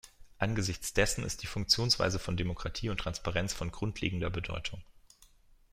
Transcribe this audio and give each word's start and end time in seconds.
Angesichts 0.39 0.93
dessen 0.93 1.23
ist 1.23 1.43
die 1.43 1.45
Funktionsweise 1.45 2.17
von 2.17 2.35
Demokratie 2.35 2.89
und 2.89 2.97
Transparenz 2.97 3.53
von 3.53 3.71
grundlegender 3.71 4.31
Bedeutung. 4.31 4.81